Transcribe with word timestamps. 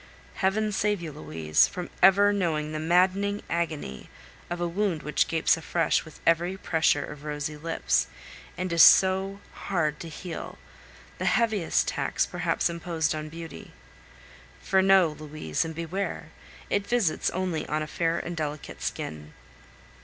Heaven 0.41 0.71
save 0.71 0.99
you, 0.99 1.11
Louise, 1.11 1.67
from 1.67 1.91
ever 2.01 2.33
knowing 2.33 2.71
the 2.71 2.79
maddening 2.79 3.43
agony 3.51 4.09
of 4.49 4.59
a 4.59 4.67
wound 4.67 5.03
which 5.03 5.27
gapes 5.27 5.57
afresh 5.57 6.03
with 6.05 6.19
every 6.25 6.57
pressure 6.57 7.05
of 7.05 7.23
rosy 7.23 7.55
lips, 7.55 8.07
and 8.57 8.73
is 8.73 8.81
so 8.81 9.41
hard 9.53 9.99
to 9.99 10.09
heal 10.09 10.57
the 11.19 11.25
heaviest 11.25 11.87
tax 11.87 12.25
perhaps 12.25 12.67
imposed 12.67 13.13
on 13.13 13.29
beauty. 13.29 13.73
For 14.59 14.81
know, 14.81 15.09
Louise, 15.19 15.63
and 15.63 15.75
beware! 15.75 16.31
it 16.67 16.87
visits 16.87 17.29
only 17.29 17.63
a 17.69 17.85
fair 17.85 18.17
and 18.17 18.35
delicate 18.35 18.81
skin. 18.81 19.33